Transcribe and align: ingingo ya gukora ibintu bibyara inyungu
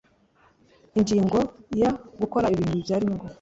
ingingo 0.97 1.37
ya 1.81 1.91
gukora 2.19 2.47
ibintu 2.53 2.73
bibyara 2.77 3.01
inyungu 3.05 3.25